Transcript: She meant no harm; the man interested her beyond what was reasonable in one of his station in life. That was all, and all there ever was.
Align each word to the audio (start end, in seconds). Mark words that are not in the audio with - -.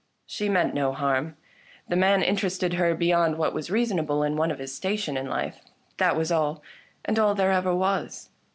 She 0.25 0.49
meant 0.49 0.73
no 0.73 0.93
harm; 0.93 1.37
the 1.87 1.95
man 1.95 2.23
interested 2.23 2.73
her 2.73 2.95
beyond 2.95 3.37
what 3.37 3.53
was 3.53 3.69
reasonable 3.69 4.23
in 4.23 4.35
one 4.35 4.49
of 4.49 4.57
his 4.57 4.73
station 4.73 5.15
in 5.15 5.27
life. 5.29 5.61
That 5.97 6.15
was 6.15 6.31
all, 6.31 6.63
and 7.05 7.19
all 7.19 7.35
there 7.35 7.51
ever 7.51 7.75
was. 7.75 8.29